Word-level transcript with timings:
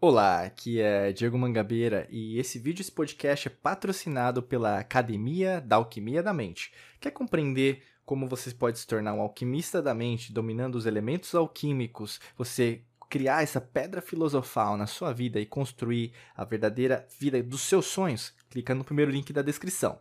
Olá, 0.00 0.44
aqui 0.44 0.80
é 0.80 1.10
Diego 1.10 1.36
Mangabeira 1.36 2.06
e 2.08 2.38
esse 2.38 2.56
vídeo, 2.56 2.82
esse 2.82 2.92
podcast 2.92 3.48
é 3.48 3.50
patrocinado 3.50 4.40
pela 4.40 4.78
Academia 4.78 5.60
da 5.60 5.74
Alquimia 5.74 6.22
da 6.22 6.32
Mente. 6.32 6.72
Quer 7.00 7.10
compreender 7.10 7.82
como 8.06 8.28
você 8.28 8.52
pode 8.52 8.78
se 8.78 8.86
tornar 8.86 9.12
um 9.12 9.20
alquimista 9.20 9.82
da 9.82 9.92
mente, 9.92 10.32
dominando 10.32 10.76
os 10.76 10.86
elementos 10.86 11.34
alquímicos, 11.34 12.20
você 12.36 12.82
criar 13.10 13.42
essa 13.42 13.60
pedra 13.60 14.00
filosofal 14.00 14.76
na 14.76 14.86
sua 14.86 15.12
vida 15.12 15.40
e 15.40 15.46
construir 15.46 16.12
a 16.36 16.44
verdadeira 16.44 17.04
vida 17.18 17.42
dos 17.42 17.62
seus 17.62 17.86
sonhos? 17.86 18.32
Clica 18.48 18.76
no 18.76 18.84
primeiro 18.84 19.10
link 19.10 19.32
da 19.32 19.42
descrição. 19.42 19.98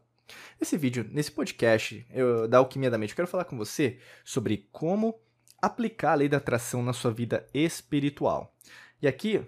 Nesse 0.60 0.78
vídeo, 0.78 1.10
nesse 1.10 1.32
podcast 1.32 2.06
eu, 2.12 2.48
da 2.48 2.60
Alquimia 2.60 2.92
da 2.92 3.00
Mente, 3.00 3.14
eu 3.14 3.16
quero 3.16 3.28
falar 3.28 3.46
com 3.46 3.58
você 3.58 3.98
sobre 4.24 4.68
como 4.72 5.20
aplicar 5.60 6.12
a 6.12 6.16
lei 6.16 6.30
da 6.30 6.38
atração 6.38 6.84
na 6.84 6.94
sua 6.94 7.10
vida 7.10 7.48
espiritual. 7.52 8.56
E 9.02 9.08
aqui 9.08 9.44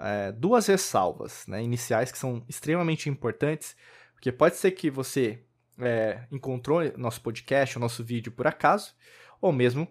é, 0.00 0.32
duas 0.32 0.66
ressalvas 0.66 1.46
né, 1.46 1.62
iniciais 1.62 2.10
que 2.10 2.18
são 2.18 2.44
extremamente 2.48 3.08
importantes, 3.08 3.76
porque 4.14 4.32
pode 4.32 4.56
ser 4.56 4.72
que 4.72 4.90
você 4.90 5.42
é, 5.78 6.24
encontrou 6.30 6.80
nosso 6.96 7.20
podcast, 7.20 7.76
o 7.76 7.80
nosso 7.80 8.02
vídeo 8.04 8.32
por 8.32 8.46
acaso, 8.46 8.94
ou 9.40 9.52
mesmo 9.52 9.88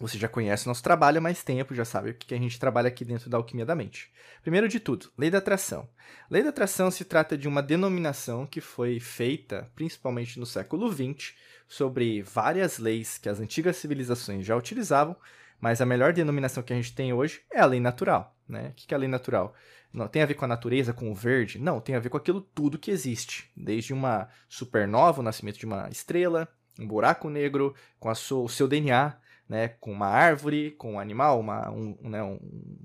você 0.00 0.16
já 0.16 0.28
conhece 0.28 0.64
o 0.64 0.68
nosso 0.68 0.82
trabalho 0.82 1.18
há 1.18 1.20
mais 1.20 1.44
tempo, 1.44 1.74
já 1.74 1.84
sabe 1.84 2.10
o 2.10 2.14
que 2.14 2.34
a 2.34 2.38
gente 2.38 2.58
trabalha 2.58 2.88
aqui 2.88 3.04
dentro 3.04 3.28
da 3.28 3.36
Alquimia 3.36 3.66
da 3.66 3.74
Mente. 3.74 4.10
Primeiro 4.40 4.66
de 4.66 4.80
tudo, 4.80 5.12
Lei 5.16 5.30
da 5.30 5.38
Atração. 5.38 5.86
Lei 6.30 6.42
da 6.42 6.48
Atração 6.48 6.90
se 6.90 7.04
trata 7.04 7.36
de 7.36 7.46
uma 7.46 7.62
denominação 7.62 8.46
que 8.46 8.62
foi 8.62 8.98
feita 8.98 9.70
principalmente 9.74 10.40
no 10.40 10.46
século 10.46 10.90
XX 10.90 11.34
sobre 11.68 12.22
várias 12.22 12.78
leis 12.78 13.18
que 13.18 13.28
as 13.28 13.40
antigas 13.40 13.76
civilizações 13.76 14.46
já 14.46 14.56
utilizavam, 14.56 15.14
mas 15.60 15.82
a 15.82 15.86
melhor 15.86 16.14
denominação 16.14 16.62
que 16.62 16.72
a 16.72 16.76
gente 16.76 16.94
tem 16.94 17.12
hoje 17.12 17.42
é 17.52 17.60
a 17.60 17.66
lei 17.66 17.78
natural. 17.78 18.34
Né? 18.50 18.70
O 18.70 18.74
que 18.74 18.92
é 18.92 18.96
a 18.96 18.98
lei 18.98 19.08
natural? 19.08 19.54
Não 19.92 20.08
tem 20.08 20.22
a 20.22 20.26
ver 20.26 20.34
com 20.34 20.44
a 20.44 20.48
natureza, 20.48 20.92
com 20.92 21.10
o 21.10 21.14
verde? 21.14 21.58
Não, 21.58 21.80
tem 21.80 21.94
a 21.94 22.00
ver 22.00 22.08
com 22.08 22.16
aquilo 22.16 22.40
tudo 22.40 22.78
que 22.78 22.90
existe. 22.90 23.50
Desde 23.56 23.92
uma 23.92 24.28
supernova, 24.48 25.20
o 25.20 25.24
nascimento 25.24 25.58
de 25.58 25.66
uma 25.66 25.88
estrela, 25.88 26.48
um 26.78 26.86
buraco 26.86 27.30
negro, 27.30 27.74
com 27.98 28.12
sua, 28.14 28.42
o 28.42 28.48
seu 28.48 28.68
DNA, 28.68 29.16
né, 29.48 29.68
com 29.80 29.92
uma 29.92 30.06
árvore, 30.06 30.72
com 30.72 30.94
um 30.94 31.00
animal, 31.00 31.40
uma, 31.40 31.70
um, 31.70 31.96
né, 32.02 32.22
um, 32.22 32.38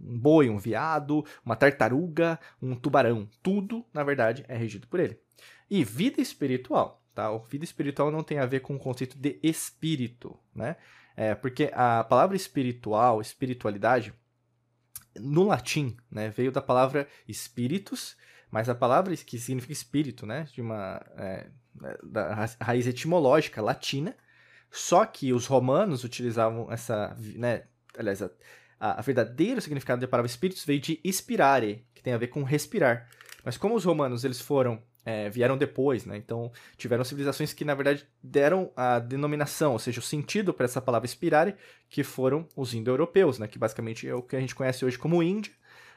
um 0.03 0.19
boi, 0.19 0.49
um 0.49 0.57
veado, 0.57 1.23
uma 1.45 1.55
tartaruga, 1.55 2.39
um 2.61 2.75
tubarão. 2.75 3.27
Tudo, 3.44 3.85
na 3.94 4.03
verdade, 4.03 4.45
é 4.47 4.57
regido 4.57 4.88
por 4.88 5.00
ele. 5.00 5.19
E 5.69 5.83
vida 5.83 6.22
espiritual. 6.22 7.03
Tá? 7.13 7.31
O 7.31 7.39
vida 7.39 7.63
espiritual 7.63 8.11
não 8.11 8.23
tem 8.23 8.39
a 8.39 8.45
ver 8.45 8.61
com 8.61 8.75
o 8.75 8.79
conceito 8.79 9.17
de 9.17 9.39
espírito. 9.44 10.38
Né? 10.53 10.75
É, 11.16 11.35
porque 11.35 11.72
a 11.73 12.03
palavra 12.03 12.35
espiritual, 12.35 13.22
espiritualidade, 13.22 14.13
no 15.19 15.44
latim, 15.44 15.95
né, 16.09 16.30
veio 16.30 16.52
da 16.52 16.61
palavra 16.61 17.08
espíritus, 17.27 18.16
mas 18.52 18.69
a 18.69 18.75
palavra 18.75 19.16
que 19.16 19.39
significa 19.39 19.73
espírito, 19.73 20.25
né, 20.25 20.47
de 20.53 20.61
uma 20.61 21.02
é, 21.17 21.47
da 22.03 22.47
raiz 22.61 22.88
etimológica 22.88 23.61
latina, 23.61 24.16
só 24.72 25.05
que 25.05 25.33
os 25.33 25.45
romanos 25.45 26.03
utilizavam 26.03 26.72
essa, 26.72 27.16
né, 27.35 27.63
aliás, 27.97 28.22
a, 28.22 28.30
a, 28.80 29.02
verdadeiro 29.02 29.61
significado 29.61 30.02
da 30.02 30.07
palavra 30.07 30.30
espíritos 30.30 30.66
veio 30.66 30.80
de 30.80 30.99
inspirare, 31.03 31.85
que 31.94 32.03
tem 32.03 32.13
a 32.13 32.17
ver 32.17 32.27
com 32.27 32.44
respirar. 32.44 33.09
Mas 33.44 33.57
como 33.57 33.75
os 33.75 33.85
romanos 33.85 34.23
eles 34.23 34.41
foram 34.41 34.81
é, 35.06 35.30
vieram 35.30 35.56
depois, 35.56 36.06
né? 36.06 36.17
Então 36.17 36.52
tiveram 36.75 37.03
civilizações 37.03 37.53
que 37.53 37.64
na 37.64 37.75
verdade 37.75 38.06
deram 38.22 38.72
a 38.75 38.98
denominação, 38.98 39.73
ou 39.73 39.80
seja, 39.80 40.00
o 40.00 40.03
sentido 40.03 40.53
para 40.53 40.66
essa 40.66 40.81
palavra 40.81 41.06
inspirare, 41.06 41.56
que 41.88 42.03
foram 42.03 42.47
os 42.56 42.73
indo-europeus, 42.73 43.38
né? 43.38 43.47
Que 43.47 43.59
basicamente 43.59 44.08
é 44.08 44.16
o 44.16 44.23
que 44.23 44.36
a 44.36 44.39
gente 44.39 44.56
conhece 44.56 44.84
hoje 44.84 44.97
como 44.97 45.22
Índia, 45.22 45.53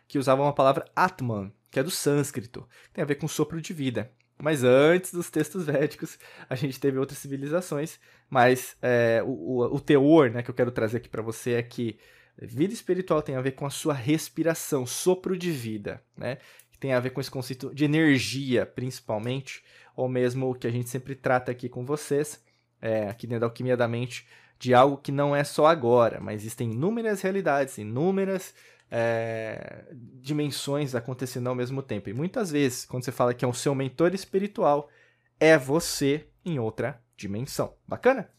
que 0.06 0.18
usavam 0.18 0.46
a 0.46 0.52
palavra 0.52 0.84
Atman, 0.94 1.50
que 1.70 1.80
é 1.80 1.82
do 1.82 1.90
sânscrito, 1.90 2.68
tem 2.92 3.02
a 3.02 3.06
ver 3.06 3.14
com 3.14 3.26
sopro 3.26 3.60
de 3.60 3.72
vida. 3.72 4.12
Mas 4.40 4.62
antes 4.62 5.12
dos 5.12 5.30
textos 5.30 5.66
védicos, 5.66 6.16
a 6.48 6.54
gente 6.54 6.78
teve 6.78 6.96
outras 6.96 7.18
civilizações, 7.18 7.98
mas 8.30 8.76
é, 8.80 9.20
o, 9.24 9.30
o, 9.30 9.76
o 9.76 9.80
teor 9.80 10.30
né, 10.30 10.42
que 10.42 10.50
eu 10.50 10.54
quero 10.54 10.70
trazer 10.70 10.98
aqui 10.98 11.08
para 11.08 11.22
você 11.22 11.54
é 11.54 11.62
que 11.62 11.98
vida 12.40 12.72
espiritual 12.72 13.20
tem 13.20 13.34
a 13.34 13.40
ver 13.40 13.52
com 13.52 13.66
a 13.66 13.70
sua 13.70 13.94
respiração, 13.94 14.86
sopro 14.86 15.36
de 15.36 15.50
vida, 15.50 16.00
né? 16.16 16.38
Tem 16.78 16.92
a 16.92 17.00
ver 17.00 17.10
com 17.10 17.20
esse 17.20 17.30
conceito 17.30 17.74
de 17.74 17.84
energia, 17.84 18.64
principalmente, 18.64 19.62
ou 19.96 20.08
mesmo 20.08 20.50
o 20.50 20.54
que 20.54 20.66
a 20.66 20.70
gente 20.70 20.88
sempre 20.88 21.14
trata 21.14 21.50
aqui 21.50 21.68
com 21.68 21.84
vocês, 21.84 22.42
é, 22.80 23.08
aqui 23.08 23.26
dentro 23.26 23.40
da 23.40 23.46
Alquimia 23.46 23.76
da 23.76 23.88
Mente, 23.88 24.26
de 24.58 24.74
algo 24.74 24.96
que 24.96 25.12
não 25.12 25.34
é 25.34 25.44
só 25.44 25.66
agora, 25.66 26.20
mas 26.20 26.42
existem 26.42 26.72
inúmeras 26.72 27.20
realidades, 27.20 27.78
inúmeras 27.78 28.54
é, 28.90 29.84
dimensões 30.20 30.94
acontecendo 30.94 31.48
ao 31.48 31.54
mesmo 31.54 31.82
tempo. 31.82 32.08
E 32.08 32.12
muitas 32.12 32.50
vezes, 32.50 32.84
quando 32.84 33.04
você 33.04 33.12
fala 33.12 33.34
que 33.34 33.44
é 33.44 33.48
o 33.48 33.54
seu 33.54 33.74
mentor 33.74 34.14
espiritual, 34.14 34.88
é 35.38 35.56
você 35.56 36.26
em 36.44 36.58
outra 36.58 37.00
dimensão. 37.16 37.74
Bacana? 37.86 38.30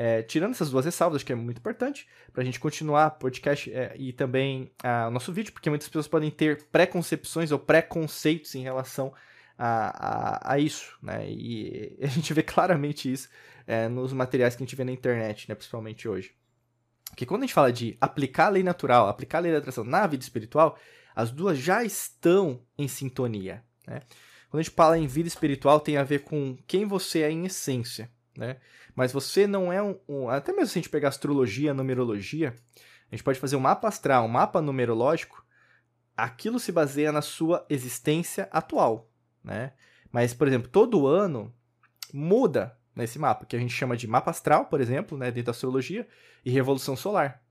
É, 0.00 0.22
tirando 0.22 0.52
essas 0.52 0.70
duas 0.70 0.84
ressalvas, 0.84 1.24
que 1.24 1.32
é 1.32 1.34
muito 1.34 1.58
importante 1.58 2.06
para 2.32 2.42
a 2.42 2.44
gente 2.44 2.60
continuar 2.60 3.10
podcast 3.10 3.68
é, 3.72 3.96
e 3.98 4.12
também 4.12 4.70
o 5.08 5.10
nosso 5.10 5.32
vídeo, 5.32 5.52
porque 5.52 5.68
muitas 5.68 5.88
pessoas 5.88 6.06
podem 6.06 6.30
ter 6.30 6.62
preconcepções 6.70 7.50
ou 7.50 7.58
preconceitos 7.58 8.54
em 8.54 8.62
relação 8.62 9.12
a, 9.58 10.50
a, 10.50 10.52
a 10.52 10.58
isso, 10.60 10.96
né? 11.02 11.28
E 11.28 11.98
a 12.00 12.06
gente 12.06 12.32
vê 12.32 12.44
claramente 12.44 13.12
isso 13.12 13.28
é, 13.66 13.88
nos 13.88 14.12
materiais 14.12 14.54
que 14.54 14.62
a 14.62 14.66
gente 14.66 14.76
vê 14.76 14.84
na 14.84 14.92
internet, 14.92 15.48
né? 15.48 15.56
principalmente 15.56 16.08
hoje. 16.08 16.32
Porque 17.10 17.26
quando 17.26 17.42
a 17.42 17.46
gente 17.46 17.54
fala 17.54 17.72
de 17.72 17.98
aplicar 18.00 18.46
a 18.46 18.50
lei 18.50 18.62
natural, 18.62 19.08
aplicar 19.08 19.38
a 19.38 19.40
lei 19.40 19.50
da 19.50 19.58
atração 19.58 19.82
na 19.82 20.06
vida 20.06 20.22
espiritual, 20.22 20.78
as 21.12 21.32
duas 21.32 21.58
já 21.58 21.82
estão 21.82 22.62
em 22.78 22.86
sintonia. 22.86 23.64
Né? 23.84 24.02
Quando 24.48 24.60
a 24.60 24.62
gente 24.62 24.76
fala 24.76 24.96
em 24.96 25.08
vida 25.08 25.26
espiritual, 25.26 25.80
tem 25.80 25.96
a 25.96 26.04
ver 26.04 26.20
com 26.20 26.56
quem 26.68 26.86
você 26.86 27.22
é 27.22 27.32
em 27.32 27.46
essência 27.46 28.08
né? 28.38 28.58
Mas 28.94 29.12
você 29.12 29.46
não 29.46 29.72
é 29.72 29.82
um, 29.82 29.98
um, 30.08 30.28
Até 30.28 30.52
mesmo 30.52 30.68
se 30.68 30.78
a 30.78 30.80
gente 30.80 30.88
pegar 30.88 31.08
astrologia, 31.08 31.74
numerologia, 31.74 32.54
a 33.10 33.14
gente 33.14 33.24
pode 33.24 33.40
fazer 33.40 33.56
um 33.56 33.60
mapa 33.60 33.88
astral, 33.88 34.24
um 34.24 34.28
mapa 34.28 34.62
numerológico, 34.62 35.44
aquilo 36.16 36.60
se 36.60 36.70
baseia 36.70 37.10
na 37.10 37.20
sua 37.20 37.66
existência 37.68 38.48
atual, 38.52 39.10
né? 39.42 39.72
Mas, 40.12 40.32
por 40.32 40.46
exemplo, 40.46 40.70
todo 40.70 41.06
ano 41.06 41.52
muda 42.14 42.78
nesse 42.94 43.18
mapa, 43.18 43.44
que 43.44 43.56
a 43.56 43.58
gente 43.58 43.74
chama 43.74 43.96
de 43.96 44.06
mapa 44.06 44.30
astral, 44.30 44.66
por 44.66 44.80
exemplo, 44.80 45.18
né, 45.18 45.26
dentro 45.26 45.46
da 45.46 45.50
astrologia, 45.50 46.06
e 46.44 46.50
revolução 46.50 46.96
solar. 46.96 47.42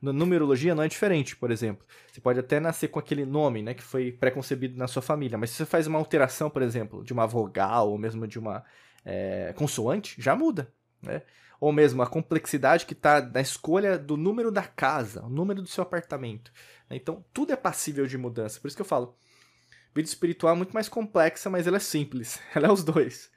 Na 0.00 0.12
numerologia 0.12 0.74
não 0.74 0.82
é 0.82 0.88
diferente, 0.88 1.36
por 1.36 1.50
exemplo. 1.50 1.86
Você 2.10 2.20
pode 2.20 2.40
até 2.40 2.58
nascer 2.58 2.88
com 2.88 2.98
aquele 2.98 3.24
nome, 3.24 3.62
né, 3.62 3.74
que 3.74 3.82
foi 3.82 4.10
preconcebido 4.12 4.76
na 4.76 4.88
sua 4.88 5.02
família, 5.02 5.38
mas 5.38 5.50
se 5.50 5.56
você 5.56 5.66
faz 5.66 5.86
uma 5.86 5.98
alteração, 5.98 6.50
por 6.50 6.62
exemplo, 6.62 7.04
de 7.04 7.12
uma 7.12 7.26
vogal 7.26 7.90
ou 7.90 7.98
mesmo 7.98 8.26
de 8.26 8.38
uma 8.38 8.64
é, 9.06 9.54
consoante, 9.56 10.20
já 10.20 10.34
muda, 10.34 10.70
né? 11.00 11.22
Ou 11.58 11.72
mesmo 11.72 12.02
a 12.02 12.06
complexidade 12.06 12.84
que 12.84 12.92
está 12.92 13.22
na 13.22 13.40
escolha 13.40 13.96
do 13.96 14.16
número 14.16 14.50
da 14.50 14.64
casa, 14.64 15.24
o 15.24 15.30
número 15.30 15.62
do 15.62 15.68
seu 15.68 15.82
apartamento. 15.82 16.52
Né? 16.90 16.96
Então, 16.96 17.24
tudo 17.32 17.52
é 17.52 17.56
passível 17.56 18.06
de 18.06 18.18
mudança. 18.18 18.60
Por 18.60 18.66
isso 18.68 18.76
que 18.76 18.82
eu 18.82 18.86
falo, 18.86 19.16
vida 19.94 20.06
espiritual 20.06 20.52
é 20.52 20.56
muito 20.56 20.74
mais 20.74 20.88
complexa, 20.88 21.48
mas 21.48 21.66
ela 21.66 21.78
é 21.78 21.80
simples. 21.80 22.38
Ela 22.54 22.66
é 22.66 22.70
os 22.70 22.84
dois. 22.84 23.30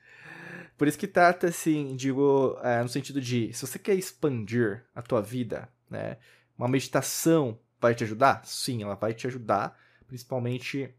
Por 0.78 0.88
isso 0.88 0.98
que 0.98 1.08
trata, 1.08 1.48
assim, 1.48 1.96
digo, 1.96 2.58
é, 2.62 2.82
no 2.82 2.90
sentido 2.90 3.22
de, 3.22 3.54
se 3.54 3.66
você 3.66 3.78
quer 3.80 3.96
expandir 3.96 4.84
a 4.96 5.02
tua 5.02 5.22
vida, 5.22 5.70
né? 5.90 6.18
Uma 6.58 6.68
meditação 6.68 7.58
vai 7.80 7.96
te 7.96 8.04
ajudar? 8.04 8.46
Sim, 8.46 8.84
ela 8.84 8.96
vai 8.96 9.14
te 9.14 9.28
ajudar, 9.28 9.78
principalmente 10.08 10.94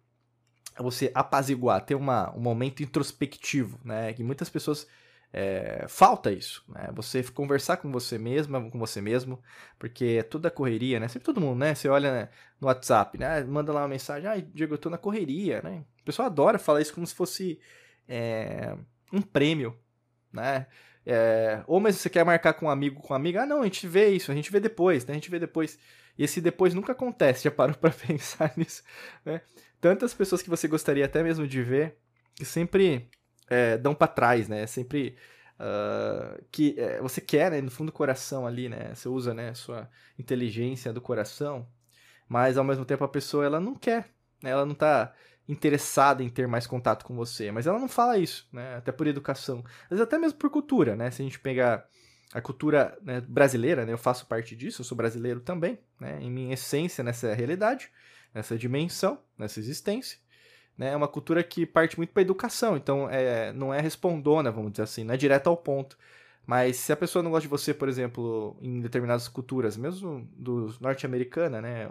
você 0.78 1.10
apaziguar, 1.14 1.84
ter 1.84 1.94
uma, 1.94 2.34
um 2.36 2.40
momento 2.40 2.82
introspectivo, 2.82 3.78
né? 3.84 4.12
Que 4.12 4.22
muitas 4.22 4.48
pessoas 4.48 4.86
é, 5.32 5.86
falta 5.88 6.32
isso, 6.32 6.64
né? 6.68 6.88
Você 6.94 7.22
conversar 7.22 7.76
com 7.76 7.90
você 7.90 8.18
mesma, 8.18 8.68
com 8.70 8.78
você 8.78 9.00
mesmo, 9.00 9.40
porque 9.78 10.18
é 10.18 10.22
toda 10.22 10.50
correria, 10.50 10.98
né? 10.98 11.08
Sempre 11.08 11.26
todo 11.26 11.40
mundo, 11.40 11.58
né? 11.58 11.74
Você 11.74 11.88
olha 11.88 12.12
né, 12.12 12.28
no 12.60 12.66
WhatsApp, 12.66 13.16
né? 13.18 13.42
Manda 13.44 13.72
lá 13.72 13.82
uma 13.82 13.88
mensagem, 13.88 14.28
ai, 14.28 14.42
Diego, 14.42 14.74
eu 14.74 14.78
tô 14.78 14.90
na 14.90 14.98
correria, 14.98 15.62
né? 15.62 15.84
O 16.00 16.04
pessoal 16.04 16.26
adora 16.26 16.58
falar 16.58 16.80
isso 16.80 16.94
como 16.94 17.06
se 17.06 17.14
fosse 17.14 17.60
é, 18.08 18.76
um 19.12 19.22
prêmio, 19.22 19.78
né? 20.32 20.66
É, 21.06 21.62
ou 21.66 21.80
mesmo 21.80 22.00
você 22.00 22.10
quer 22.10 22.24
marcar 22.24 22.52
com 22.54 22.66
um 22.66 22.70
amigo, 22.70 23.00
com 23.00 23.12
uma 23.12 23.16
amiga, 23.16 23.42
ah, 23.42 23.46
não, 23.46 23.62
a 23.62 23.64
gente 23.64 23.86
vê 23.86 24.08
isso, 24.10 24.30
a 24.30 24.34
gente 24.34 24.50
vê 24.50 24.60
depois, 24.60 25.06
né? 25.06 25.12
A 25.12 25.14
gente 25.14 25.30
vê 25.30 25.38
depois. 25.38 25.78
Esse 26.18 26.40
depois 26.40 26.74
nunca 26.74 26.92
acontece, 26.92 27.44
já 27.44 27.50
parou 27.50 27.76
para 27.76 27.90
pensar 27.90 28.52
nisso, 28.56 28.82
né? 29.24 29.40
tantas 29.80 30.12
pessoas 30.12 30.42
que 30.42 30.50
você 30.50 30.68
gostaria 30.68 31.04
até 31.04 31.22
mesmo 31.22 31.46
de 31.46 31.62
ver 31.62 31.96
que 32.34 32.44
sempre 32.44 33.08
é, 33.48 33.76
dão 33.78 33.94
para 33.94 34.06
trás, 34.06 34.48
né? 34.48 34.66
Sempre 34.66 35.16
uh, 35.58 36.42
que 36.50 36.74
é, 36.78 37.00
você 37.00 37.20
quer, 37.20 37.50
né? 37.50 37.60
No 37.60 37.70
fundo 37.70 37.90
do 37.90 37.92
coração 37.92 38.46
ali, 38.46 38.68
né? 38.68 38.94
Você 38.94 39.08
usa, 39.08 39.34
né? 39.34 39.54
Sua 39.54 39.88
inteligência 40.18 40.92
do 40.92 41.00
coração, 41.00 41.66
mas 42.28 42.56
ao 42.56 42.64
mesmo 42.64 42.84
tempo 42.84 43.04
a 43.04 43.08
pessoa 43.08 43.44
ela 43.44 43.58
não 43.58 43.74
quer, 43.74 44.08
né? 44.42 44.50
Ela 44.50 44.66
não 44.66 44.74
tá 44.74 45.12
interessada 45.48 46.22
em 46.22 46.28
ter 46.28 46.46
mais 46.46 46.66
contato 46.66 47.04
com 47.04 47.14
você, 47.16 47.50
mas 47.50 47.66
ela 47.66 47.78
não 47.78 47.88
fala 47.88 48.18
isso, 48.18 48.48
né? 48.52 48.76
Até 48.76 48.92
por 48.92 49.06
educação, 49.06 49.64
vezes 49.88 50.02
até 50.02 50.16
mesmo 50.16 50.38
por 50.38 50.50
cultura, 50.50 50.94
né? 50.94 51.10
Se 51.10 51.22
a 51.22 51.24
gente 51.24 51.40
pegar 51.40 51.86
a 52.32 52.40
cultura 52.40 52.96
né, 53.02 53.20
brasileira, 53.20 53.84
né? 53.84 53.92
Eu 53.92 53.98
faço 53.98 54.26
parte 54.26 54.54
disso, 54.54 54.80
eu 54.80 54.84
sou 54.84 54.96
brasileiro 54.96 55.40
também, 55.40 55.78
né? 56.00 56.18
Em 56.20 56.30
minha 56.30 56.54
essência 56.54 57.02
nessa 57.02 57.34
realidade 57.34 57.90
nessa 58.34 58.56
dimensão, 58.56 59.18
nessa 59.36 59.60
existência. 59.60 60.18
Né? 60.76 60.92
É 60.92 60.96
uma 60.96 61.08
cultura 61.08 61.42
que 61.42 61.66
parte 61.66 61.96
muito 61.96 62.12
para 62.12 62.22
educação, 62.22 62.76
então 62.76 63.08
é, 63.10 63.52
não 63.52 63.72
é 63.72 63.80
respondona, 63.80 64.50
vamos 64.50 64.72
dizer 64.72 64.84
assim, 64.84 65.04
não 65.04 65.14
é 65.14 65.16
direto 65.16 65.48
ao 65.48 65.56
ponto. 65.56 65.98
Mas 66.46 66.76
se 66.76 66.92
a 66.92 66.96
pessoa 66.96 67.22
não 67.22 67.30
gosta 67.30 67.42
de 67.42 67.48
você, 67.48 67.72
por 67.74 67.88
exemplo, 67.88 68.56
em 68.60 68.80
determinadas 68.80 69.28
culturas, 69.28 69.76
mesmo 69.76 70.28
dos 70.32 70.80
norte-americana, 70.80 71.60
né, 71.60 71.88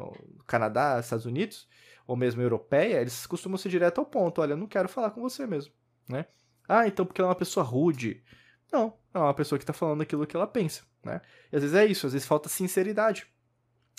Canadá, 0.47 0.99
Estados 0.99 1.25
Unidos, 1.25 1.67
ou 2.05 2.15
mesmo 2.15 2.41
europeia, 2.41 2.99
eles 2.99 3.25
costumam 3.27 3.57
ser 3.57 3.69
direto 3.69 3.99
ao 3.99 4.05
ponto. 4.05 4.41
Olha, 4.41 4.53
eu 4.53 4.57
não 4.57 4.67
quero 4.67 4.89
falar 4.89 5.11
com 5.11 5.21
você 5.21 5.45
mesmo, 5.45 5.71
né? 6.07 6.25
Ah, 6.67 6.87
então 6.87 7.05
porque 7.05 7.21
ela 7.21 7.29
é 7.29 7.31
uma 7.31 7.37
pessoa 7.37 7.63
rude. 7.63 8.23
Não, 8.71 8.93
é 9.13 9.19
uma 9.19 9.33
pessoa 9.33 9.57
que 9.57 9.63
está 9.63 9.73
falando 9.73 10.01
aquilo 10.01 10.27
que 10.27 10.35
ela 10.35 10.47
pensa, 10.47 10.83
né? 11.03 11.21
E 11.51 11.55
às 11.55 11.61
vezes 11.61 11.75
é 11.75 11.85
isso, 11.85 12.05
às 12.05 12.13
vezes 12.13 12.27
falta 12.27 12.49
sinceridade 12.49 13.27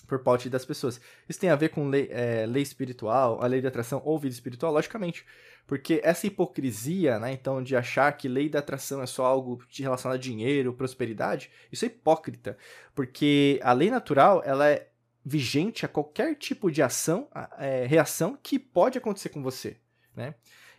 por 0.06 0.18
parte 0.20 0.50
das 0.50 0.64
pessoas. 0.64 1.00
Isso 1.28 1.38
tem 1.38 1.50
a 1.50 1.56
ver 1.56 1.68
com 1.68 1.88
lei, 1.88 2.08
é, 2.10 2.44
lei 2.46 2.62
espiritual, 2.62 3.42
a 3.42 3.46
lei 3.46 3.60
de 3.60 3.66
atração 3.66 4.02
ou 4.04 4.18
vida 4.18 4.34
espiritual, 4.34 4.72
logicamente. 4.72 5.24
Porque 5.66 6.00
essa 6.02 6.26
hipocrisia, 6.26 7.18
né, 7.20 7.32
então, 7.32 7.62
de 7.62 7.76
achar 7.76 8.12
que 8.16 8.28
lei 8.28 8.48
da 8.48 8.58
atração 8.58 9.00
é 9.00 9.06
só 9.06 9.24
algo 9.24 9.62
relacionado 9.72 10.16
a 10.16 10.20
dinheiro, 10.20 10.72
prosperidade, 10.72 11.50
isso 11.70 11.84
é 11.84 11.86
hipócrita. 11.86 12.58
Porque 12.92 13.60
a 13.62 13.72
lei 13.72 13.88
natural, 13.88 14.42
ela 14.44 14.68
é 14.68 14.88
vigente 15.24 15.84
a 15.84 15.88
qualquer 15.88 16.34
tipo 16.34 16.70
de 16.70 16.82
ação, 16.82 17.28
é, 17.58 17.86
reação 17.86 18.36
que 18.42 18.58
pode 18.58 18.98
acontecer 18.98 19.28
com 19.28 19.42
você, 19.42 19.76
né? 20.16 20.34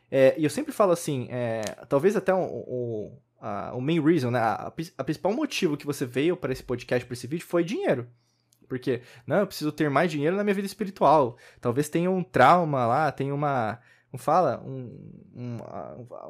É, 0.10 0.36
e 0.38 0.44
eu 0.44 0.50
sempre 0.50 0.74
falo 0.74 0.92
assim, 0.92 1.30
é, 1.32 1.62
talvez 1.88 2.18
até 2.18 2.34
o, 2.34 2.44
o, 2.44 3.18
a, 3.42 3.74
o 3.74 3.82
main 3.82 4.00
reason, 4.00 4.30
né, 4.30 4.40
a, 4.40 4.72
a, 4.98 5.04
principal 5.04 5.34
motivo 5.34 5.76
que 5.76 5.86
você 5.86 6.06
veio 6.06 6.38
para 6.38 6.54
esse 6.54 6.64
podcast, 6.64 7.06
para 7.06 7.14
esse 7.14 7.28
vídeo, 7.28 7.46
foi 7.46 7.64
dinheiro. 7.64 8.08
Porque, 8.70 9.02
não, 9.28 9.38
eu 9.38 9.48
preciso 9.48 9.72
ter 9.72 9.90
mais 9.90 10.10
dinheiro 10.10 10.38
na 10.38 10.44
minha 10.44 10.54
vida 10.54 10.68
espiritual. 10.68 11.38
Talvez 11.60 11.90
tenha 11.90 12.10
um 12.10 12.24
trauma 12.24 12.86
lá, 12.86 13.12
tenha 13.12 13.34
uma, 13.36 13.80
um 14.14 14.18
fala, 14.18 14.62
um, 14.66 15.20
um, 15.36 15.58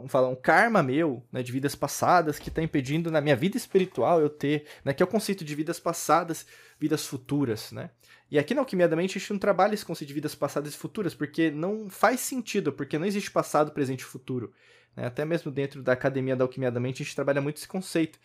um, 0.04 0.08
fala, 0.08 0.28
um 0.28 0.36
karma 0.36 0.81
meu, 0.81 1.24
né, 1.31 1.44
de 1.44 1.52
vidas 1.52 1.75
passadas 1.75 2.40
que 2.40 2.50
está 2.50 2.63
impedindo 2.63 3.12
na 3.12 3.22
minha 3.22 3.36
vida 3.36 3.58
espiritual 3.58 4.22
eu 4.22 4.30
ter, 4.30 4.66
né, 4.86 4.94
que 4.94 5.04
é 5.04 5.06
o 5.06 5.10
conceito 5.10 5.44
de 5.44 5.54
vidas 5.54 5.80
passadas, 5.80 6.48
vidas 6.80 7.06
futuras, 7.06 7.72
né? 7.72 7.92
E 8.30 8.40
aqui 8.40 8.54
na 8.54 8.62
Alquimia 8.62 8.88
da 8.88 8.96
Mente 8.96 9.18
a 9.18 9.19
gente 9.19 9.31
não 9.31 9.40
trabalha 9.40 9.74
esse 9.74 9.86
conceito 9.86 10.08
de 10.08 10.13
vidas 10.13 10.34
passadas 10.34 10.74
e 10.74 10.78
futuras, 10.78 11.13
porque 11.13 11.52
não 11.52 11.90
faz 11.90 12.22
sentido, 12.22 12.72
porque 12.72 12.98
não 12.98 13.06
existe 13.06 13.30
passado, 13.30 13.72
presente 13.72 14.02
e 14.02 14.06
futuro. 14.06 14.54
Né? 14.95 15.05
Até 15.05 15.25
mesmo 15.25 15.51
dentro 15.51 15.81
da 15.81 15.93
Academia 15.93 16.35
da 16.35 16.43
Alquimia 16.43 16.71
da 16.71 16.79
Mente 16.79 17.01
a 17.01 17.05
gente 17.05 17.15
trabalha 17.15 17.41
muito 17.41 17.57
esse 17.57 17.67
conceito. 17.67 18.19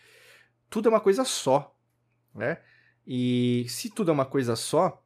Tudo 0.69 0.89
é 0.89 0.91
uma 0.91 0.99
coisa 0.99 1.23
só, 1.23 1.75
né? 2.35 2.59
E 3.05 3.65
se 3.69 3.89
tudo 3.89 4.11
é 4.11 4.13
uma 4.13 4.25
coisa 4.25 4.55
só, 4.55 5.01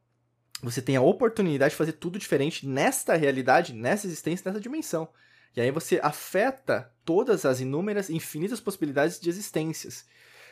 você 0.63 0.81
tem 0.81 0.95
a 0.95 1.01
oportunidade 1.01 1.71
de 1.71 1.77
fazer 1.77 1.93
tudo 1.93 2.17
diferente 2.17 2.67
nesta 2.67 3.15
realidade, 3.15 3.73
nessa 3.73 4.07
existência, 4.07 4.49
nessa 4.49 4.61
dimensão. 4.61 5.07
E 5.55 5.61
aí 5.61 5.69
você 5.69 5.99
afeta 6.01 6.91
todas 7.03 7.45
as 7.45 7.59
inúmeras, 7.59 8.09
infinitas 8.09 8.59
possibilidades 8.59 9.19
de 9.19 9.29
existências. 9.29 10.05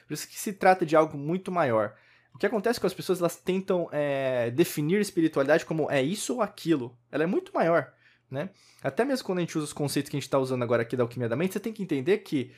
Por 0.07 0.13
isso 0.13 0.27
que 0.27 0.39
se 0.39 0.53
trata 0.53 0.85
de 0.85 0.95
algo 0.95 1.17
muito 1.17 1.51
maior. 1.51 1.95
O 2.33 2.37
que 2.37 2.45
acontece 2.45 2.79
com 2.79 2.87
as 2.87 2.93
pessoas, 2.93 3.19
elas 3.19 3.35
tentam 3.35 3.89
é, 3.91 4.51
definir 4.51 4.99
espiritualidade 4.99 5.65
como 5.65 5.89
é 5.89 6.01
isso 6.01 6.35
ou 6.35 6.41
aquilo. 6.41 6.97
Ela 7.11 7.23
é 7.23 7.27
muito 7.27 7.53
maior, 7.53 7.93
né? 8.29 8.49
Até 8.83 9.03
mesmo 9.05 9.25
quando 9.25 9.39
a 9.39 9.41
gente 9.41 9.57
usa 9.57 9.65
os 9.65 9.73
conceitos 9.73 10.09
que 10.09 10.15
a 10.15 10.19
gente 10.19 10.27
está 10.27 10.39
usando 10.39 10.63
agora 10.63 10.81
aqui 10.81 10.95
da 10.95 11.03
alquimia 11.03 11.29
da 11.29 11.35
mente, 11.35 11.53
você 11.53 11.59
tem 11.59 11.73
que 11.73 11.83
entender 11.83 12.19
que 12.19 12.51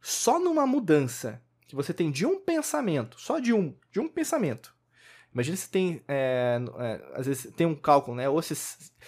só 0.00 0.38
numa 0.38 0.66
mudança 0.66 1.42
que 1.66 1.74
você 1.74 1.92
tem 1.92 2.10
de 2.10 2.24
um 2.24 2.40
pensamento, 2.40 3.20
só 3.20 3.38
de 3.38 3.52
um, 3.52 3.74
de 3.90 4.00
um 4.00 4.08
pensamento, 4.08 4.74
Imagina 5.32 5.56
se 5.56 5.70
tem, 5.70 6.02
é, 6.08 6.58
é, 6.78 7.00
às 7.14 7.26
vezes 7.26 7.52
tem 7.54 7.66
um 7.66 7.74
cálculo, 7.74 8.16
né? 8.16 8.28
Ou 8.28 8.40
se 8.40 8.54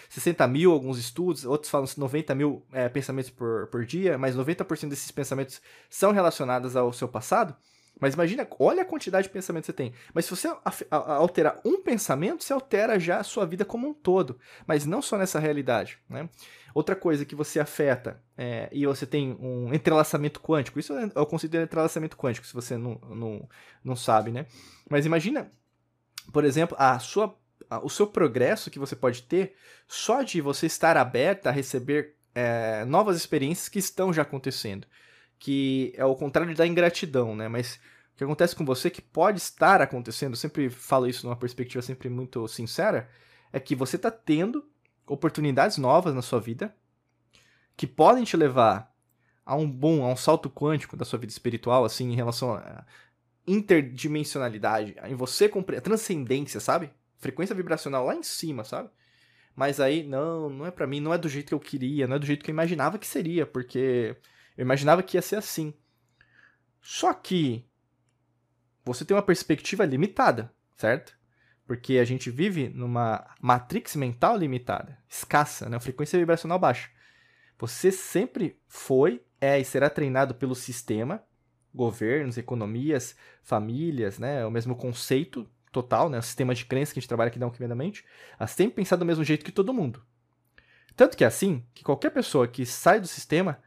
60 0.09 0.47
mil, 0.47 0.71
alguns 0.71 0.99
estudos, 0.99 1.45
outros 1.45 1.71
falam 1.71 1.89
90 1.97 2.35
mil 2.35 2.65
é, 2.73 2.89
pensamentos 2.89 3.31
por, 3.31 3.67
por 3.69 3.85
dia, 3.87 4.19
mas 4.19 4.37
90% 4.37 4.89
desses 4.89 5.11
pensamentos 5.11 5.61
são 5.89 6.13
relacionados 6.13 6.77
ao 6.77 6.93
seu 6.93 7.09
passado. 7.09 7.57
Mas 8.01 8.15
imagina, 8.15 8.49
olha 8.59 8.83
a 8.83 8.85
quantidade 8.85 9.29
de 9.29 9.33
pensamentos 9.33 9.67
que 9.67 9.73
você 9.73 9.77
tem. 9.77 9.93
Mas 10.15 10.25
se 10.25 10.31
você 10.31 10.49
alterar 10.91 11.61
um 11.65 11.83
pensamento, 11.83 12.43
você 12.43 12.53
altera 12.53 12.99
já 12.99 13.19
a 13.19 13.25
sua 13.25 13.45
vida 13.45 13.65
como 13.65 13.89
um 13.89 13.95
todo. 13.95 14.39
Mas 14.67 14.87
não 14.87 15.03
só 15.03 15.19
nessa 15.19 15.39
realidade, 15.39 15.99
né? 16.09 16.29
Outra 16.73 16.95
coisa 16.95 17.25
que 17.25 17.35
você 17.35 17.59
afeta, 17.59 18.23
é, 18.39 18.69
e 18.71 18.87
você 18.87 19.05
tem 19.05 19.37
um 19.41 19.75
entrelaçamento 19.75 20.41
quântico, 20.41 20.79
isso 20.79 20.93
é 20.97 21.21
o 21.21 21.27
conceito 21.27 21.53
de 21.53 21.63
entrelaçamento 21.63 22.17
quântico, 22.17 22.47
se 22.47 22.55
você 22.55 22.77
não, 22.77 23.01
não, 23.11 23.49
não 23.83 23.97
sabe, 23.97 24.31
né? 24.31 24.47
Mas 24.89 25.05
imagina 25.05 25.51
por 26.33 26.45
exemplo, 26.45 26.77
a 26.79 26.99
sua, 26.99 27.37
a, 27.69 27.85
o 27.85 27.89
seu 27.89 28.07
progresso 28.07 28.71
que 28.71 28.79
você 28.79 28.95
pode 28.95 29.23
ter 29.23 29.55
só 29.87 30.23
de 30.23 30.41
você 30.41 30.67
estar 30.67 30.97
aberta 30.97 31.49
a 31.49 31.53
receber 31.53 32.15
é, 32.35 32.85
novas 32.85 33.17
experiências 33.17 33.69
que 33.69 33.79
estão 33.79 34.13
já 34.13 34.23
acontecendo. 34.23 34.87
Que 35.41 35.93
é 35.97 36.05
o 36.05 36.15
contrário 36.15 36.55
da 36.55 36.67
ingratidão, 36.67 37.35
né? 37.35 37.49
Mas 37.49 37.81
o 38.15 38.17
que 38.17 38.23
acontece 38.23 38.55
com 38.55 38.65
você 38.65 38.89
que 38.89 39.03
pode 39.03 39.39
estar 39.39 39.83
acontecendo, 39.83 40.35
eu 40.35 40.37
sempre 40.37 40.71
falo 40.71 41.09
isso 41.09 41.27
numa 41.27 41.35
perspectiva 41.35 41.83
sempre 41.83 42.09
muito 42.09 42.47
sincera, 42.47 43.11
é 43.53 43.59
que 43.59 43.75
você 43.75 43.97
está 43.97 44.13
tendo 44.13 44.65
oportunidades 45.05 45.77
novas 45.79 46.15
na 46.15 46.23
sua 46.23 46.39
vida 46.39 46.73
que 47.77 47.87
podem 47.87 48.23
te 48.23 48.37
levar 48.37 48.95
a 49.45 49.57
um 49.57 49.69
bom, 49.69 50.05
a 50.05 50.13
um 50.13 50.17
salto 50.17 50.49
quântico 50.49 50.97
da 50.97 51.05
sua 51.05 51.19
vida 51.19 51.33
espiritual, 51.33 51.85
assim, 51.85 52.13
em 52.13 52.15
relação 52.15 52.55
a, 52.55 52.85
interdimensionalidade, 53.47 54.95
em 55.05 55.15
você 55.15 55.49
compreender, 55.49 55.83
transcendência, 55.83 56.61
sabe? 56.61 56.91
Frequência 57.19 57.55
vibracional 57.55 58.05
lá 58.07 58.15
em 58.15 58.23
cima, 58.23 58.65
sabe? 58.65 58.91
Mas 59.57 59.81
aí, 59.81 60.05
não, 60.05 60.49
não 60.49 60.67
é 60.67 60.71
para 60.71 60.87
mim, 60.87 61.01
não 61.01 61.13
é 61.13 61.19
do 61.19 61.29
jeito 61.29 61.49
que 61.49 61.55
eu 61.55 61.61
queria, 61.61 62.07
não 62.07 62.17
é 62.17 62.19
do 62.19 62.27
jeito 62.27 62.45
que 62.45 62.51
eu 62.51 62.55
imaginava 62.55 62.99
que 62.99 63.07
seria, 63.07 63.45
porque 63.45 64.17
eu 64.61 64.65
imaginava 64.65 65.03
que 65.03 65.17
ia 65.17 65.23
ser 65.23 65.37
assim. 65.37 65.73
Só 66.83 67.15
que 67.15 67.67
você 68.85 69.07
tem 69.07 69.17
uma 69.17 69.23
perspectiva 69.23 69.87
limitada, 69.87 70.53
certo? 70.77 71.17
Porque 71.67 71.97
a 71.97 72.05
gente 72.05 72.31
vive 72.31 72.69
numa 72.69 73.27
matrix 73.41 73.97
mental 73.97 74.37
limitada, 74.37 74.99
escassa, 75.09 75.67
né? 75.67 75.81
frequência 75.81 76.19
vibracional 76.19 76.59
baixa. 76.59 76.91
Você 77.59 77.91
sempre 77.91 78.61
foi, 78.69 79.25
é 79.41 79.59
e 79.59 79.65
será 79.65 79.89
treinado 79.89 80.35
pelo 80.35 80.55
sistema 80.55 81.25
governos, 81.73 82.37
economias, 82.37 83.17
famílias, 83.43 84.19
né? 84.19 84.43
É 84.43 84.47
o 84.47 84.51
mesmo 84.51 84.77
conceito 84.77 85.49
total, 85.73 86.11
né? 86.11 86.19
O 86.19 86.23
sistema 86.23 86.55
de 86.55 86.67
crença 86.67 86.93
que 86.93 86.99
a 86.99 87.01
gente 87.01 87.09
trabalha 87.09 87.29
aqui 87.29 87.39
na 87.39 87.47
Alquimia 87.47 87.69
da 87.69 87.75
Mente, 87.75 88.05
elas 88.39 88.55
têm 88.55 88.69
pensado 88.69 89.01
do 89.01 89.07
mesmo 89.07 89.25
jeito 89.25 89.43
que 89.43 89.53
todo 89.53 89.73
mundo. 89.73 90.05
Tanto 90.95 91.17
que 91.17 91.25
é 91.25 91.27
assim 91.27 91.65
que 91.73 91.83
qualquer 91.83 92.11
pessoa 92.11 92.47
que 92.47 92.67
sai 92.67 93.01
do 93.01 93.07
sistema 93.07 93.63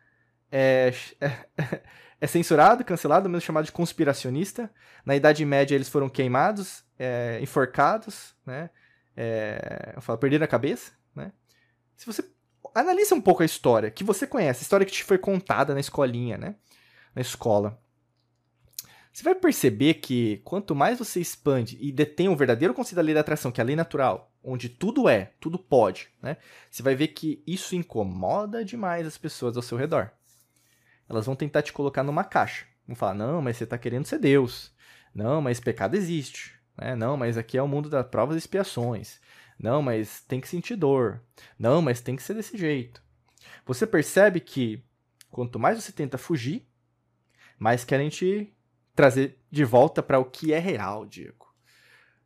é, 0.56 0.94
é, 1.20 1.48
é 2.22 2.28
censurado, 2.28 2.86
cancelado, 2.86 3.28
mesmo 3.28 3.42
chamado 3.42 3.66
de 3.66 3.72
conspiracionista. 3.72 4.72
Na 5.04 5.16
Idade 5.16 5.44
Média 5.44 5.74
eles 5.74 5.90
foram 5.90 6.08
queimados, 6.08 6.84
é, 6.98 7.40
enforcados, 7.42 8.36
né? 8.46 8.70
É, 9.18 9.94
eu 9.96 10.02
falo, 10.02 10.20
perderam 10.20 10.46
a 10.46 10.48
cabeça, 10.48 10.92
né? 11.16 11.32
Se 11.98 12.06
você 12.06 12.24
analisa 12.76 13.16
um 13.16 13.22
pouco 13.22 13.42
a 13.42 13.46
história 13.46 13.90
que 13.90 14.04
você 14.04 14.28
conhece, 14.28 14.62
a 14.62 14.64
história 14.64 14.86
que 14.86 14.92
te 14.92 15.04
foi 15.04 15.18
contada 15.18 15.74
na 15.74 15.80
escolinha, 15.80 16.38
né? 16.38 16.56
Na 17.16 17.22
escola. 17.22 17.80
Você 19.12 19.24
vai 19.24 19.36
perceber 19.36 19.96
que 19.96 20.38
quanto 20.44 20.76
mais 20.76 20.98
você 20.98 21.20
expande 21.20 21.78
e 21.80 21.92
detém 21.92 22.30
o 22.30 22.36
verdadeiro 22.36 22.74
conceito 22.74 22.96
da 22.96 23.02
lei 23.02 23.14
da 23.14 23.22
atração, 23.22 23.52
que 23.52 23.62
é 23.62 23.64
a 23.64 23.66
lei 23.66 23.76
natural, 23.76 24.32
onde 24.44 24.70
tudo 24.70 25.08
é, 25.08 25.34
tudo 25.40 25.58
pode, 25.60 26.10
né? 26.22 26.38
Você 26.70 26.82
vai 26.82 26.96
ver 26.96 27.10
que 27.10 27.44
isso 27.46 27.76
incomoda 27.76 28.66
demais 28.66 29.06
as 29.06 29.18
pessoas 29.18 29.56
ao 29.56 29.64
seu 29.64 29.78
redor. 29.78 30.12
Elas 31.14 31.26
vão 31.26 31.36
tentar 31.36 31.62
te 31.62 31.72
colocar 31.72 32.04
numa 32.04 32.24
caixa. 32.24 32.66
Vão 32.88 32.96
falar: 32.96 33.14
não, 33.14 33.42
mas 33.42 33.58
você 33.58 33.64
está 33.64 33.78
querendo 33.78 34.06
ser 34.06 34.20
Deus. 34.20 34.74
Não, 35.14 35.42
mas 35.42 35.60
pecado 35.60 35.96
existe. 35.96 36.54
Né? 36.78 36.96
Não, 36.96 37.16
mas 37.16 37.38
aqui 37.38 37.58
é 37.58 37.62
o 37.62 37.68
mundo 37.68 37.90
das 37.90 38.06
provas 38.08 38.36
e 38.36 38.40
expiações. 38.40 39.22
Não, 39.60 39.82
mas 39.82 40.22
tem 40.22 40.42
que 40.42 40.48
sentir 40.48 40.76
dor. 40.76 41.22
Não, 41.58 41.82
mas 41.82 42.02
tem 42.02 42.16
que 42.16 42.24
ser 42.24 42.34
desse 42.34 42.58
jeito. 42.58 43.02
Você 43.66 43.86
percebe 43.86 44.40
que 44.40 44.84
quanto 45.30 45.60
mais 45.60 45.82
você 45.82 45.92
tenta 45.92 46.18
fugir, 46.18 46.68
mais 47.58 47.86
querem 47.86 48.10
te 48.10 48.54
trazer 48.96 49.40
de 49.50 49.64
volta 49.64 50.04
para 50.04 50.20
o 50.20 50.26
que 50.26 50.54
é 50.54 50.60
real, 50.60 51.06
Diego. 51.06 51.54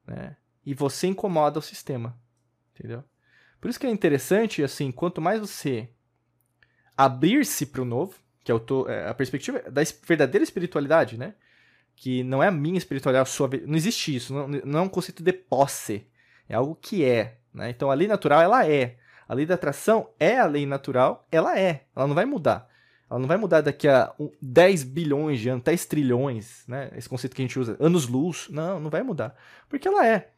Né? 0.06 0.36
E 0.66 0.74
você 0.74 1.08
incomoda 1.08 1.60
o 1.60 1.62
sistema, 1.62 2.20
entendeu? 2.74 3.04
Por 3.60 3.70
isso 3.70 3.80
que 3.80 3.88
é 3.88 3.90
interessante, 3.90 4.64
assim, 4.64 4.92
quanto 4.92 5.22
mais 5.22 5.40
você 5.40 5.90
abrir-se 6.96 7.66
para 7.66 7.82
o 7.82 7.86
novo, 7.86 8.16
que 8.48 8.52
é, 8.52 8.56
o 8.56 8.90
é 8.90 9.10
a 9.10 9.14
perspectiva 9.14 9.62
da 9.70 9.82
verdadeira 10.06 10.44
espiritualidade, 10.44 11.18
né? 11.18 11.34
Que 11.96 12.24
não 12.24 12.42
é 12.42 12.48
a 12.48 12.52
minha 12.52 12.78
espiritualidade, 12.78 13.28
a 13.28 13.32
sua, 13.32 13.50
não 13.66 13.76
existe 13.76 14.16
isso, 14.16 14.34
não, 14.34 14.48
não 14.48 14.80
é 14.80 14.82
um 14.84 14.90
conceito 14.90 15.22
de 15.22 15.34
posse, 15.34 16.08
é 16.48 16.56
algo 16.56 16.76
que 16.76 17.04
é, 17.04 17.40
né? 17.54 17.70
Então 17.70 17.92
a 17.92 17.94
lei 17.94 18.08
natural, 18.08 18.42
ela 18.42 18.66
é. 18.66 18.98
A 19.28 19.34
lei 19.34 19.46
da 19.46 19.56
atração 19.56 20.10
é 20.18 20.38
a 20.38 20.46
lei 20.46 20.66
natural, 20.66 21.28
ela 21.30 21.60
é, 21.60 21.84
ela 21.94 22.08
não 22.08 22.16
vai 22.16 22.26
mudar. 22.26 22.70
Ela 23.10 23.20
não 23.20 23.28
vai 23.28 23.38
mudar 23.38 23.62
daqui 23.62 23.88
a 23.88 24.14
10 24.42 24.84
bilhões 24.84 25.40
de 25.40 25.50
anos, 25.50 25.64
10 25.64 25.86
trilhões, 25.86 26.64
né? 26.68 26.90
Esse 26.96 27.08
conceito 27.08 27.36
que 27.36 27.42
a 27.42 27.46
gente 27.46 27.58
usa, 27.58 27.78
anos-luz. 27.80 28.48
Não, 28.50 28.82
não 28.82 28.90
vai 28.90 29.02
mudar. 29.02 29.34
Porque 29.70 29.88
ela 29.88 30.06
é. 30.06 30.32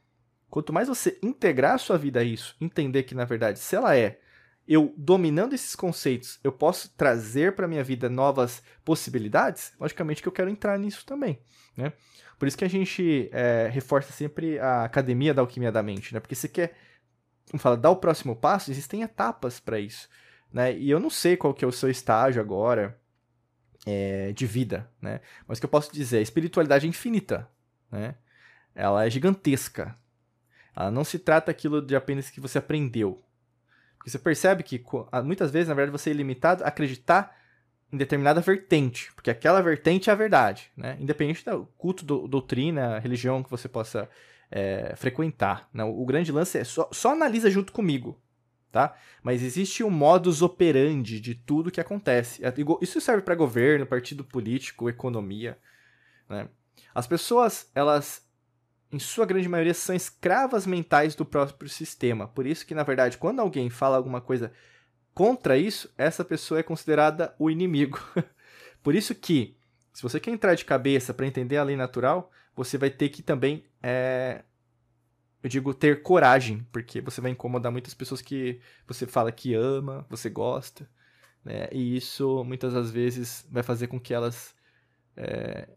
Quanto 0.51 0.71
mais 0.71 0.87
você 0.87 1.17
integrar 1.23 1.73
a 1.73 1.77
sua 1.79 1.97
vida 1.97 2.19
a 2.19 2.23
isso, 2.23 2.55
entender 2.61 3.03
que 3.03 3.15
na 3.15 3.25
verdade, 3.25 3.57
se 3.57 3.75
ela 3.75 3.95
é, 3.95 4.19
eu 4.69 4.93
dominando 4.95 5.53
esses 5.53 5.75
conceitos, 5.75 6.39
eu 6.43 6.51
posso 6.51 6.93
trazer 6.95 7.55
para 7.55 7.67
minha 7.67 7.83
vida 7.83 8.07
novas 8.07 8.61
possibilidades, 8.85 9.73
logicamente 9.79 10.21
que 10.21 10.27
eu 10.27 10.31
quero 10.31 10.47
entrar 10.47 10.77
nisso 10.77 11.03
também, 11.07 11.39
né? 11.75 11.91
Por 12.37 12.47
isso 12.47 12.57
que 12.57 12.63
a 12.63 12.69
gente 12.69 13.29
é, 13.33 13.67
reforça 13.73 14.13
sempre 14.13 14.59
a 14.59 14.83
academia 14.83 15.33
da 15.33 15.41
alquimia 15.41 15.71
da 15.71 15.81
mente, 15.81 16.13
né? 16.13 16.19
Porque 16.19 16.35
você 16.35 16.47
quer, 16.47 16.77
como 17.49 17.59
fala, 17.59 17.75
dar 17.75 17.89
o 17.89 17.95
próximo 17.95 18.35
passo, 18.35 18.69
existem 18.69 19.01
etapas 19.01 19.59
para 19.59 19.79
isso, 19.79 20.07
né? 20.53 20.77
E 20.77 20.87
eu 20.87 20.99
não 20.99 21.09
sei 21.09 21.35
qual 21.35 21.51
que 21.51 21.65
é 21.65 21.67
o 21.67 21.71
seu 21.71 21.89
estágio 21.89 22.39
agora 22.39 22.95
é, 23.87 24.31
de 24.33 24.45
vida, 24.45 24.87
né? 25.01 25.19
Mas 25.47 25.57
o 25.57 25.61
que 25.61 25.65
eu 25.65 25.69
posso 25.69 25.91
dizer, 25.91 26.19
a 26.19 26.21
espiritualidade 26.21 26.85
é 26.85 26.89
infinita, 26.89 27.49
né? 27.91 28.13
Ela 28.75 29.03
é 29.03 29.09
gigantesca. 29.09 29.97
Ela 30.75 30.91
não 30.91 31.03
se 31.03 31.17
trata 31.17 31.49
aquilo 31.49 31.81
de 31.81 31.95
apenas 31.95 32.29
que 32.29 32.39
você 32.39 32.59
aprendeu. 32.59 33.25
Você 34.09 34.19
percebe 34.19 34.63
que 34.63 34.83
muitas 35.23 35.51
vezes, 35.51 35.67
na 35.69 35.73
verdade, 35.73 35.97
você 35.97 36.09
é 36.09 36.13
limitado 36.13 36.63
a 36.63 36.67
acreditar 36.67 37.35
em 37.91 37.97
determinada 37.97 38.41
vertente, 38.41 39.11
porque 39.13 39.31
aquela 39.31 39.61
vertente 39.61 40.09
é 40.09 40.13
a 40.13 40.15
verdade, 40.15 40.71
né? 40.77 40.95
Independente 40.99 41.43
do 41.43 41.65
culto, 41.77 42.05
do, 42.05 42.27
doutrina, 42.27 42.99
religião 42.99 43.41
que 43.43 43.49
você 43.49 43.67
possa 43.67 44.07
é, 44.51 44.93
frequentar. 44.95 45.67
Né? 45.73 45.83
O 45.83 46.05
grande 46.05 46.31
lance 46.31 46.57
é 46.57 46.63
só, 46.63 46.87
só 46.91 47.13
analisa 47.13 47.49
junto 47.49 47.73
comigo, 47.73 48.19
tá? 48.71 48.95
Mas 49.23 49.41
existe 49.41 49.83
um 49.83 49.89
modus 49.89 50.41
operandi 50.41 51.19
de 51.19 51.33
tudo 51.33 51.71
que 51.71 51.81
acontece. 51.81 52.45
É, 52.45 52.53
isso 52.81 53.01
serve 53.01 53.23
para 53.23 53.33
governo, 53.33 53.85
partido 53.87 54.23
político, 54.23 54.89
economia, 54.89 55.57
né? 56.27 56.47
As 56.93 57.07
pessoas, 57.07 57.69
elas 57.75 58.28
em 58.91 58.99
sua 58.99 59.25
grande 59.25 59.47
maioria 59.47 59.73
são 59.73 59.95
escravas 59.95 60.65
mentais 60.65 61.15
do 61.15 61.25
próprio 61.25 61.69
sistema. 61.69 62.27
Por 62.27 62.45
isso 62.45 62.65
que, 62.65 62.73
na 62.73 62.83
verdade, 62.83 63.17
quando 63.17 63.39
alguém 63.39 63.69
fala 63.69 63.97
alguma 63.97 64.19
coisa 64.19 64.51
contra 65.13 65.57
isso, 65.57 65.93
essa 65.97 66.25
pessoa 66.25 66.59
é 66.59 66.63
considerada 66.63 67.35
o 67.37 67.49
inimigo. 67.49 67.99
Por 68.81 68.95
isso 68.95 69.13
que, 69.13 69.57
se 69.93 70.01
você 70.01 70.19
quer 70.19 70.31
entrar 70.31 70.55
de 70.55 70.65
cabeça 70.65 71.13
para 71.13 71.27
entender 71.27 71.57
a 71.57 71.63
lei 71.63 71.75
natural, 71.75 72.31
você 72.55 72.77
vai 72.77 72.89
ter 72.89 73.09
que 73.09 73.21
também, 73.21 73.65
é, 73.83 74.43
eu 75.43 75.49
digo, 75.49 75.73
ter 75.73 76.01
coragem, 76.01 76.65
porque 76.71 77.01
você 77.01 77.21
vai 77.21 77.31
incomodar 77.31 77.71
muitas 77.71 77.93
pessoas 77.93 78.21
que 78.21 78.59
você 78.87 79.05
fala 79.05 79.31
que 79.31 79.53
ama, 79.53 80.05
você 80.09 80.29
gosta, 80.29 80.89
né? 81.43 81.67
E 81.71 81.95
isso, 81.95 82.43
muitas 82.43 82.73
das 82.73 82.89
vezes, 82.89 83.45
vai 83.51 83.61
fazer 83.61 83.87
com 83.87 83.99
que 83.99 84.13
elas 84.13 84.55
é, 85.15 85.67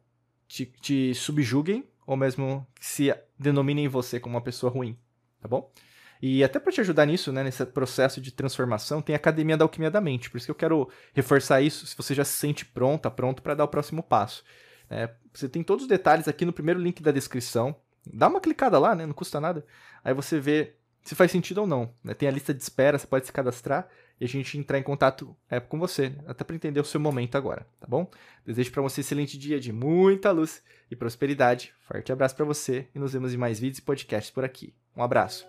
te, 0.49 0.66
te 0.66 1.14
subjuguem 1.14 1.91
ou 2.06 2.16
mesmo 2.16 2.66
se 2.80 3.14
denominem 3.38 3.88
você 3.88 4.18
como 4.18 4.35
uma 4.35 4.42
pessoa 4.42 4.73
ruim, 4.73 4.99
tá 5.40 5.49
bom? 5.49 5.73
E 6.21 6.44
até 6.44 6.61
para 6.61 6.71
te 6.71 6.80
ajudar 6.80 7.04
nisso, 7.04 7.32
né, 7.32 7.42
nesse 7.42 7.66
processo 7.66 8.21
de 8.21 8.30
transformação, 8.30 9.02
tem 9.02 9.12
a 9.12 9.16
Academia 9.16 9.56
da 9.56 9.64
Alquimia 9.64 9.90
da 9.90 10.00
Mente. 10.00 10.30
Por 10.30 10.37
isso 10.37 10.47
que 10.47 10.52
eu 10.52 10.56
quero 10.56 10.88
reforçar 11.12 11.61
isso, 11.61 11.85
se 11.85 11.97
você 11.97 12.14
já 12.14 12.25
se 12.25 12.37
sente 12.37 12.64
pronta, 12.64 13.11
pronto 13.11 13.42
para 13.42 13.56
dar 13.56 13.64
o 13.64 13.68
próximo 13.68 14.04
passo. 14.04 14.44
É, 14.88 15.11
você 15.32 15.49
tem 15.49 15.64
todos 15.64 15.82
os 15.82 15.88
detalhes 15.88 16.28
aqui 16.28 16.44
no 16.44 16.52
primeiro 16.52 16.78
link 16.78 17.02
da 17.02 17.11
descrição. 17.11 17.75
Dá 18.06 18.28
uma 18.28 18.40
clicada 18.40 18.78
lá, 18.78 18.94
né, 18.94 19.04
não 19.04 19.12
custa 19.12 19.40
nada. 19.40 19.66
Aí 20.04 20.14
você 20.14 20.38
vê 20.38 20.76
se 21.02 21.16
faz 21.16 21.30
sentido 21.32 21.62
ou 21.62 21.66
não. 21.66 21.92
Né? 22.04 22.14
Tem 22.14 22.28
a 22.28 22.32
lista 22.32 22.54
de 22.54 22.62
espera, 22.62 22.99
você 22.99 23.06
pode 23.06 23.26
se 23.26 23.32
cadastrar 23.32 23.88
e 24.23 24.25
a 24.25 24.29
gente 24.29 24.57
entrar 24.57 24.79
em 24.79 24.85
contato 24.85 25.37
é, 25.50 25.59
com 25.59 25.81
você, 25.81 26.12
até 26.29 26.45
para 26.45 26.55
entender 26.55 26.79
o 26.79 26.85
seu 26.85 27.00
momento 27.00 27.35
agora, 27.35 27.67
tá 27.81 27.88
bom? 27.88 28.09
Desejo 28.47 28.71
para 28.71 28.81
você 28.81 29.00
um 29.00 29.02
excelente 29.02 29.37
dia 29.37 29.59
de 29.59 29.73
muita 29.73 30.31
luz 30.31 30.62
e 30.88 30.95
prosperidade. 30.95 31.75
Forte 31.88 32.12
abraço 32.12 32.37
para 32.37 32.45
você 32.45 32.87
e 32.95 33.00
nos 33.00 33.14
vemos 33.14 33.35
em 33.35 33.37
mais 33.37 33.59
vídeos 33.59 33.79
e 33.79 33.83
podcasts 33.83 34.31
por 34.31 34.45
aqui. 34.45 34.73
Um 34.97 35.02
abraço. 35.02 35.45